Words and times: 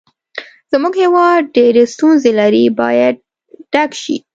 زموږ 0.71 0.93
هېواد 1.03 1.41
ډېرې 1.57 1.83
ستونزې 1.93 2.31
لري 2.39 2.65
باید 2.79 3.15
ډک 3.73 3.91
شي. 4.01 4.15